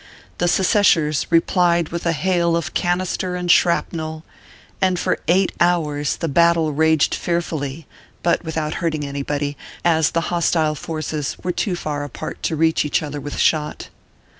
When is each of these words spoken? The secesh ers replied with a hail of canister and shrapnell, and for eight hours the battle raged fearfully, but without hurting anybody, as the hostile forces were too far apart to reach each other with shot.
The 0.39 0.47
secesh 0.47 0.97
ers 0.97 1.27
replied 1.29 1.89
with 1.89 2.07
a 2.07 2.11
hail 2.11 2.57
of 2.57 2.73
canister 2.73 3.35
and 3.35 3.51
shrapnell, 3.51 4.23
and 4.81 4.97
for 4.97 5.19
eight 5.27 5.51
hours 5.59 6.15
the 6.15 6.27
battle 6.27 6.73
raged 6.73 7.13
fearfully, 7.13 7.85
but 8.23 8.43
without 8.43 8.73
hurting 8.81 9.03
anybody, 9.05 9.55
as 9.85 10.09
the 10.09 10.29
hostile 10.33 10.73
forces 10.73 11.37
were 11.43 11.51
too 11.51 11.75
far 11.75 12.03
apart 12.03 12.41
to 12.41 12.55
reach 12.55 12.83
each 12.83 13.03
other 13.03 13.21
with 13.21 13.37
shot. 13.37 13.89